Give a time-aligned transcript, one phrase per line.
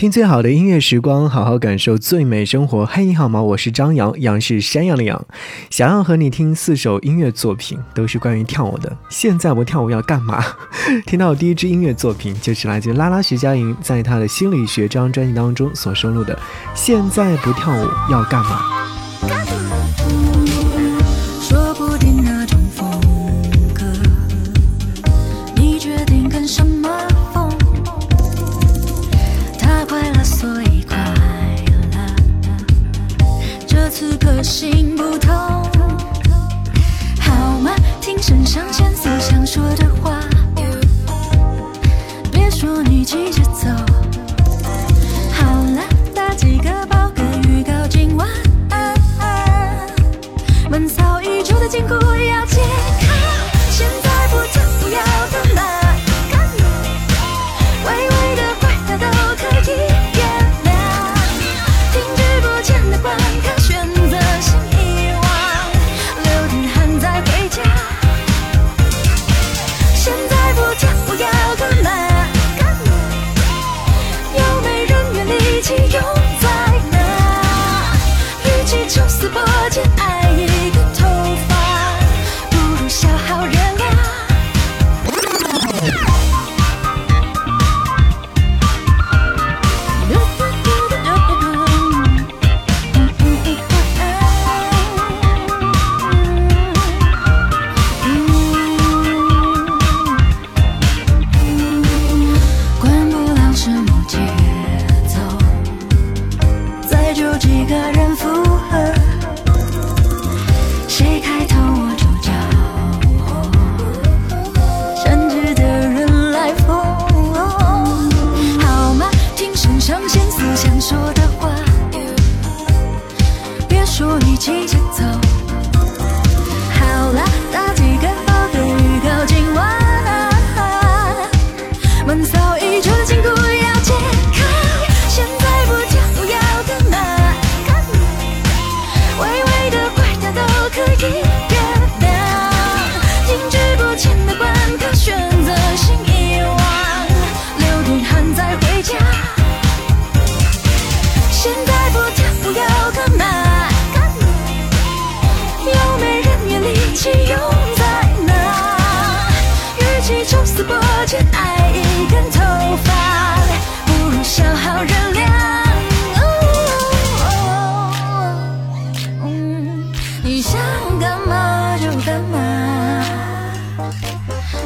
[0.00, 2.86] 听最好的音乐时光，好好感受最美生活。
[2.86, 3.42] 嘿，你好吗？
[3.42, 5.26] 我是张扬，杨是山羊的羊。
[5.68, 8.96] 想要和你听四首音乐作品，都是关于跳舞的。
[9.10, 10.42] 现在不跳舞要干嘛？
[11.04, 16.34] 听到第一支音乐作品，就是来自拉拉徐佳莹在她的心理学这张专辑当中所收录的
[16.74, 18.58] 《现在不跳舞要干嘛》。
[34.42, 35.34] 心不同，
[37.20, 37.70] 好吗？
[38.00, 40.18] 听肾上腺素想说的话，
[42.32, 43.68] 别说你急着走。
[45.32, 45.44] 好
[45.76, 45.82] 了，
[46.14, 48.26] 打几个饱嗝预告今晚，
[50.70, 52.60] 闷骚已久的禁锢要解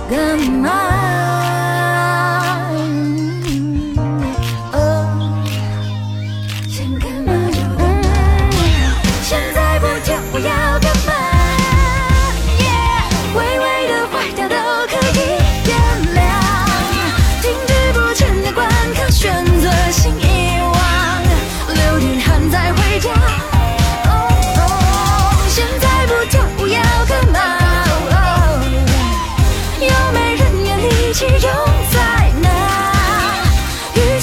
[0.08, 0.83] good night.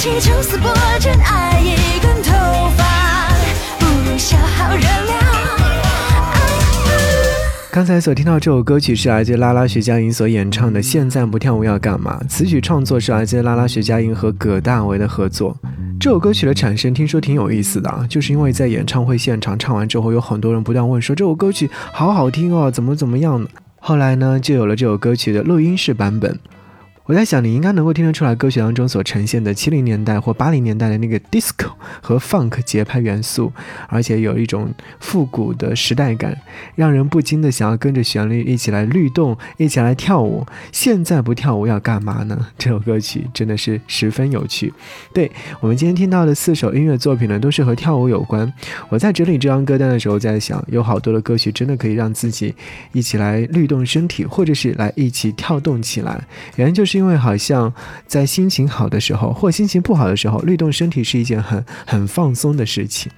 [0.02, 0.64] 起抽丝剥
[0.98, 2.32] 茧，爱一根头
[2.76, 3.28] 发
[3.78, 5.20] 不消耗热量
[7.70, 12.20] 刚才所听到这首歌曲是来自拉拉徐佳莹所演唱的《现在不跳舞要干嘛》。
[12.28, 15.56] 词曲创作是来自拉拉徐佳莹和葛大为的合作。
[16.00, 23.48] 这首歌曲的产生听说挺有意思的，就是因为在演唱会现场唱完之后，有很多人不断问说这首歌曲好好听哦，怎么怎么样的。
[23.78, 26.36] 后来呢，就有了这首歌曲的录音室版本。
[27.12, 33.52] 我在想，你应该能够听得出来，歌曲当中所呈现的七零年代或八零年代的那个 disco 和 funk 节拍元素，
[33.88, 36.34] 而且有一种复古的时代感，
[36.74, 40.46] 让人不禁的想要跟着旋律一起来律动，一起来跳舞。
[40.72, 42.46] 现在不跳舞要干嘛呢？
[42.56, 44.72] 这首歌曲真的是十分有趣。
[45.12, 45.30] 对
[45.60, 48.50] 我们今天听到的四首音乐作品呢，都是和跳舞有关。
[48.88, 52.54] 我在整理这张歌单的时候，在想，有好多的歌曲真的可以让自己
[52.92, 56.18] 一起来律动身体，或者是来一起跳动起来。
[56.56, 57.01] 原因就是。
[57.02, 57.74] 因为好像
[58.06, 63.10] 在心情好的时候或心情不好的时候，律动身体是一件很很放松的事情。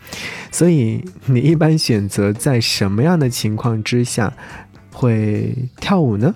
[0.50, 4.32] 所以你一般选择在什么样的情况之下
[4.90, 6.34] 会跳舞呢？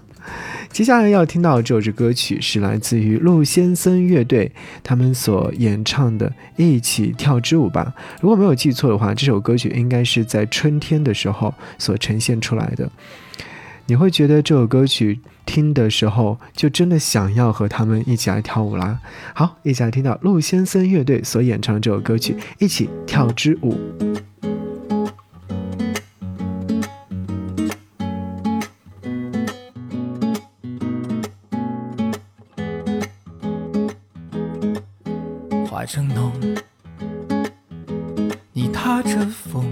[0.71, 4.53] 接下来要听到这首歌曲是来自于陆先森乐队
[4.85, 7.95] 他们所演唱的《一起跳支舞吧》。
[8.21, 12.91] 如果没有记错的话，这首歌曲应该是在春天的时候所呈现出来的。
[13.91, 19.01] 你会觉得这首歌曲听的时候，就真的想要和他们一起来跳舞啦。
[19.35, 23.79] 好，一起来听到陆先生乐队所演唱的这首歌曲，一起跳支舞。
[35.67, 36.31] 化成浓，
[38.53, 39.65] 你踏着风，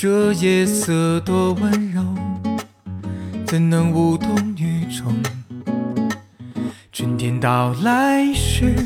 [0.00, 2.00] 这夜色多温柔，
[3.44, 5.12] 怎能无动于衷？
[6.92, 8.76] 春天到来时，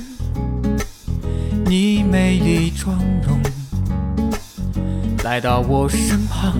[1.66, 3.38] 你美丽妆容
[5.22, 6.54] 来到我身旁，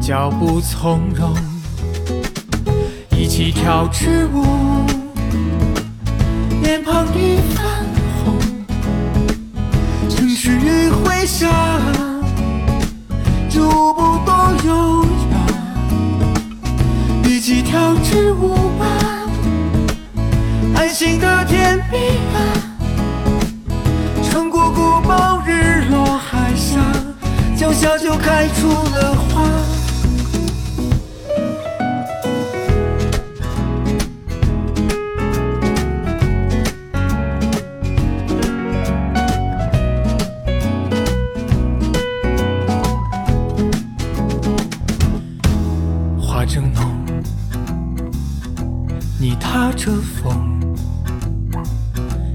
[0.00, 1.34] 脚步从容，
[3.10, 4.44] 一起跳支舞。
[6.62, 7.67] 脸庞已泛
[27.78, 29.48] 下就开出了花。
[46.20, 46.82] 花正浓，
[49.20, 50.60] 你踏着风，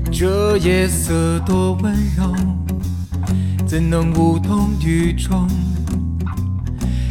[0.09, 2.33] 这夜色多温柔，
[3.73, 5.49] 怎能无动于衷？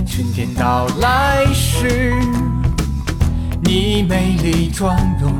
[0.06, 2.14] 春天到来时，
[3.64, 5.34] 你美丽妆容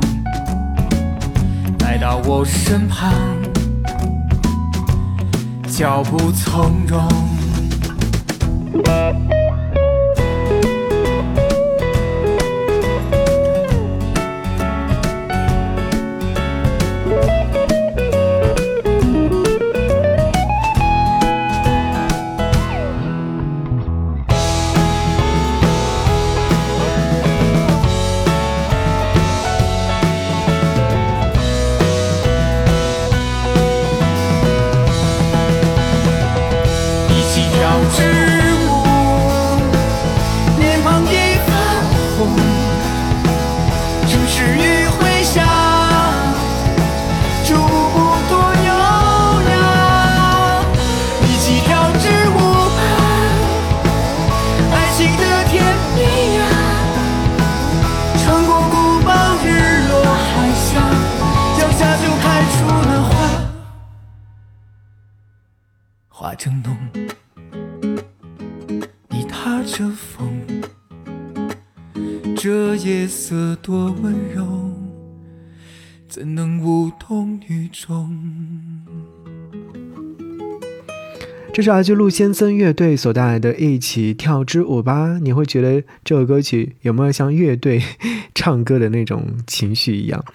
[1.79, 3.13] 来到我身旁，
[5.65, 7.07] 脚步从容。
[69.07, 70.41] 你踏着风，
[72.35, 74.69] 这夜色多温柔，
[76.09, 78.19] 怎能无动于衷？
[81.53, 87.81] 这是来自陆先生乐队所带来的《一起跳支舞吧》，你会觉得这首歌曲有没有像乐队
[88.35, 90.25] 唱歌的那种情绪一样？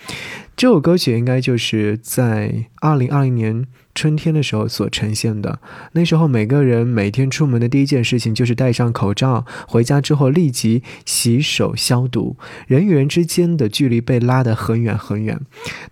[0.58, 3.64] 这首歌曲应该就是在二零二零年
[3.94, 5.60] 春天的时候所呈现的。
[5.92, 15.40] 那时候每个人每天出门的第一件事情就是戴上口罩，回家之后立即洗手消毒，人与人之间的距离被拉得很远很远。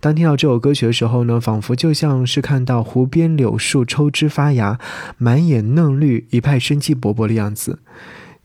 [0.01, 4.77] 当听到这首歌曲的时候呢，仿佛就像是看到湖边柳树抽枝发芽，
[5.17, 7.79] 满眼嫩绿，一派生机勃勃的样子。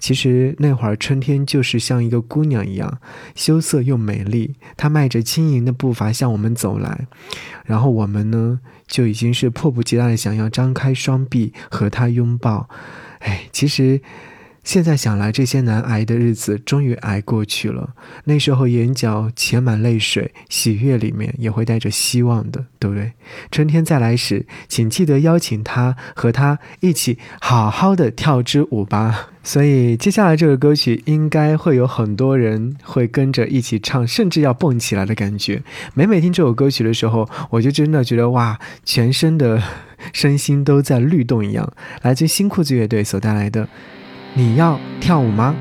[0.02, 2.98] 其实那会儿春天就是像一个姑娘一样，
[3.36, 4.56] 羞涩又美丽。
[4.76, 7.06] 她迈着轻盈的步伐向我们走来，
[7.64, 12.68] 然后我们呢就已经是迫不及待的想要张开双臂和她拥抱。
[13.20, 14.00] 哎，其实
[14.64, 17.94] 现在想来，这些难挨的日子终于挨过去了。
[18.24, 23.12] 那时候眼角填满泪水，喜悦里面也会带着希望的，对不对？
[23.50, 29.30] 春天再来时，请记得邀请他和他一起好好的跳支舞吧。
[29.42, 35.60] 所以接下来这个歌曲应该会有很多人会跟着一起唱，甚至要蹦起来的感觉。
[35.94, 39.60] 每每听这首歌曲的时候，我就真的觉得哇，全身的
[40.14, 41.72] 身心都在律动一样。
[42.02, 43.68] 来自新裤子乐队所带来的。
[44.34, 45.54] 你要跳舞吗？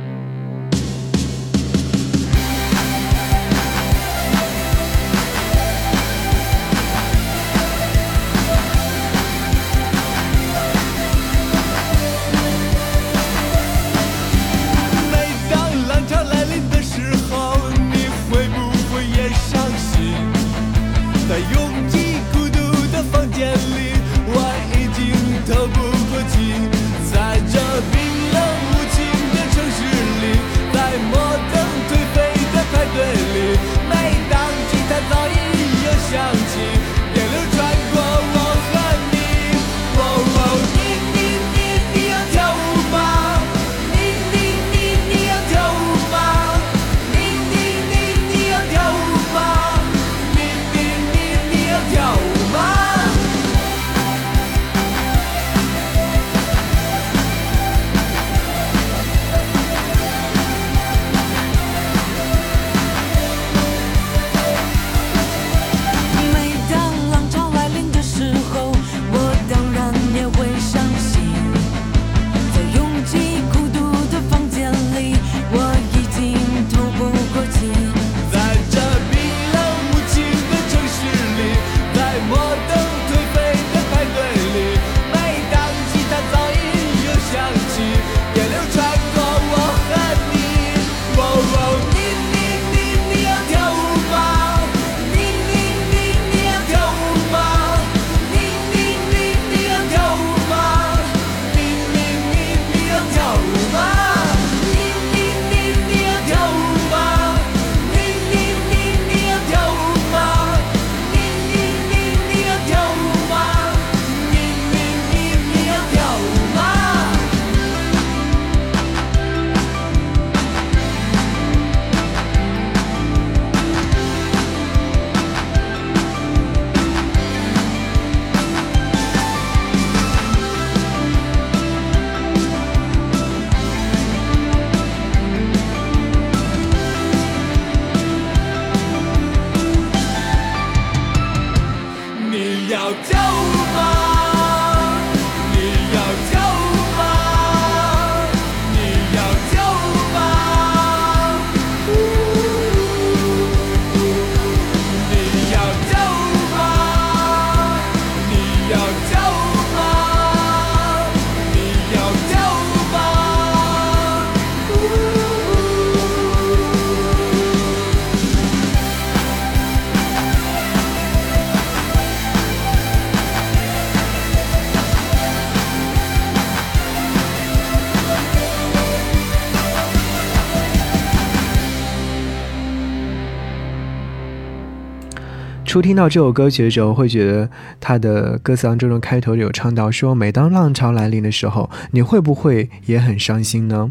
[185.71, 187.49] 初听到这首歌曲的时候，会觉得
[187.79, 193.89] 它的歌词当中的开头有唱到说：“每当浪潮来临的时候，你会不会也很伤心呢？”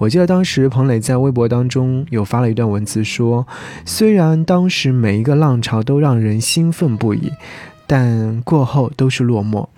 [0.00, 3.46] 我记得当时彭磊在微博当中有发了一段文字说
[3.84, 7.30] ：“虽然当时每一个浪潮都让人兴奋不已，
[7.86, 9.68] 但过后都是落寞。”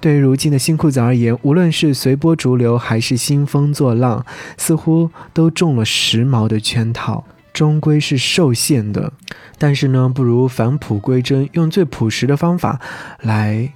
[0.00, 4.26] 对于如今的新裤子而言，无论是随波逐流，还是兴风作浪，
[4.58, 7.24] 似乎都中了时髦的圈套，
[7.58, 9.12] 终归是受限的。
[9.58, 12.80] 但是呢，不如返璞归真，用最朴实的方法
[13.22, 13.72] 来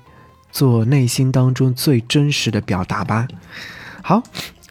[0.52, 3.26] 做内心当中最真实的表达吧。
[4.00, 4.22] 好，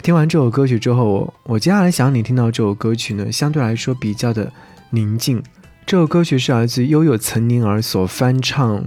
[0.01, 4.49] 听完这首歌曲之后，我我接下来想你听到这首歌曲呢，相对来说比较的
[4.91, 5.43] 宁静。
[5.85, 8.85] 这首歌曲是来自悠悠岑宁儿所翻唱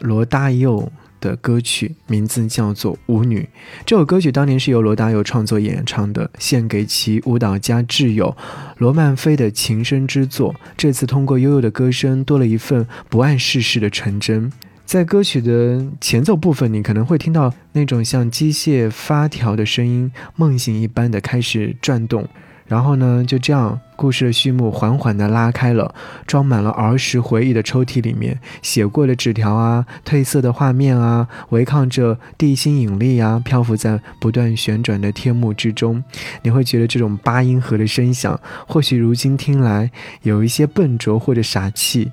[0.00, 3.40] 罗大佑的歌曲，名字叫做《舞女》。
[3.84, 8.36] 这首歌曲当年是由罗大佑创作演唱的，献给其舞蹈家挚友
[8.78, 10.54] 罗曼菲的情深之作。
[10.76, 14.52] 这次通过悠悠的歌声，多了一份不谙世事的纯真。
[14.84, 22.28] 在歌曲的前奏部分，你可能会听到那种像机械发条的声音，梦醒一般的开始转动。
[22.66, 25.94] 然后呢，就这样，故事的序幕缓缓地拉开了，
[26.26, 36.02] 装满了儿时回忆的抽屉里面，写过的纸条啊，褪色的画面啊，违抗着地心引力啊，漂浮在不断旋转的天幕之中。
[36.42, 39.90] 你会觉得这种八音盒的声响，或许如今听来
[40.22, 42.10] 有一些笨拙或者傻气。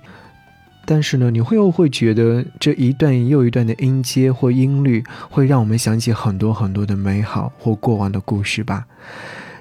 [0.85, 8.85] 但是呢，你会又会觉得这一段又一段的音阶或音律，会让我们想起很多很多的美好或过往的故事吧。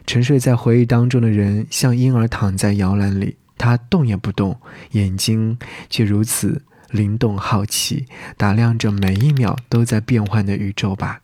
[0.06, 4.58] 沉睡在回忆当中的人，像婴儿躺在摇篮里，他动也不动，
[4.92, 8.06] 眼睛却如此灵动好奇，
[8.36, 11.20] 打量着每一秒都在变换的宇宙吧。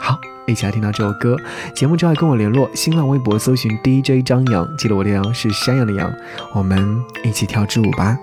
[0.00, 1.36] 好，一起来听到这首歌。
[1.74, 6.12] 节目之外跟我联络，新浪微博搜寻 DJ 张扬，记得我的杨是山羊的羊，
[6.54, 8.16] 我们一起跳支舞吧。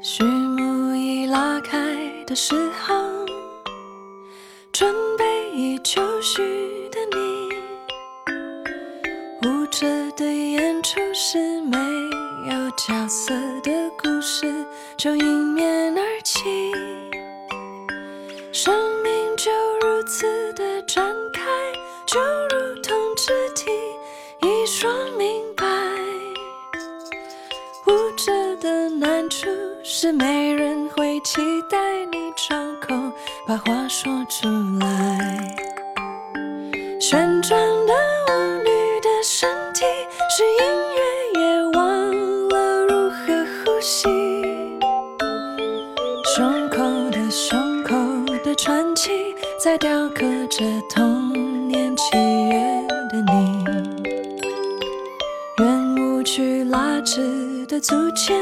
[0.00, 1.78] 序幕已拉开
[2.26, 2.94] 的时候，
[4.72, 6.40] 准备就绪
[11.34, 11.78] 是没
[12.44, 14.52] 有角色的故事，
[14.98, 16.42] 就迎面而起，
[18.52, 21.40] 生命就如此的展开，
[22.04, 23.70] 就如同肢体
[24.42, 25.64] 一双明白。
[27.86, 29.48] 舞者的难处
[29.82, 32.94] 是没人会期待你张口
[33.48, 34.46] 把话说出
[34.80, 35.56] 来。
[37.00, 37.94] 旋转的
[38.28, 38.51] 舞
[50.54, 53.64] 这童年七月的你。
[55.58, 58.36] 圆舞曲拉直的足尖，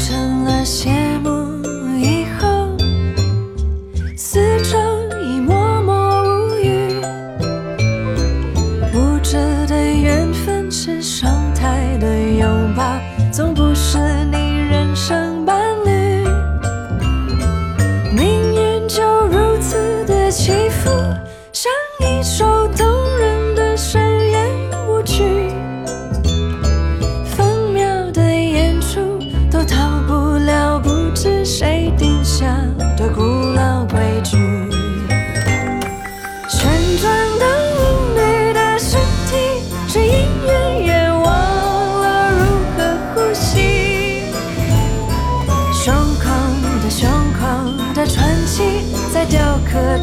[0.00, 0.99] 成了谢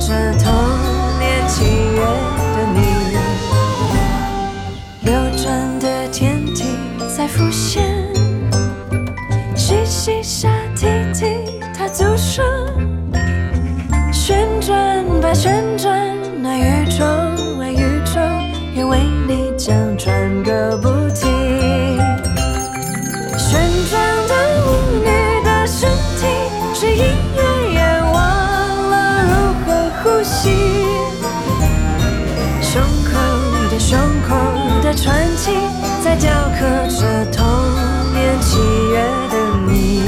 [0.07, 0.66] 着童
[34.97, 35.51] 传奇，
[36.03, 36.29] 在雕
[36.59, 37.45] 刻着童
[38.13, 38.57] 年七
[38.89, 39.35] 月的
[39.67, 40.01] 你。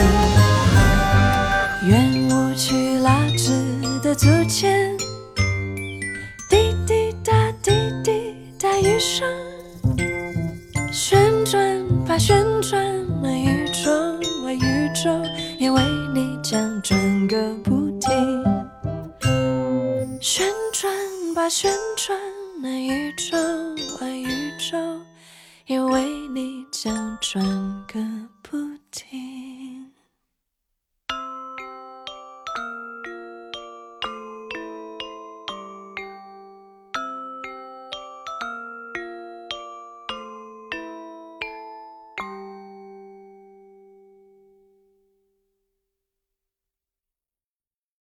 [1.88, 3.54] 圆舞曲拉直
[4.02, 4.98] 的足尖，
[6.50, 7.72] 滴滴答滴
[8.04, 9.28] 滴答雨声，
[10.92, 12.84] 旋转吧旋转，
[13.22, 13.90] 那宇宙
[14.44, 15.10] 为宇宙，
[15.58, 15.82] 也为
[16.14, 18.44] 你将转个不停。
[20.20, 20.94] 旋转
[21.34, 22.18] 吧旋转，
[22.62, 23.69] 那宇宙。
[25.90, 27.44] 为你辗转
[27.88, 28.00] 个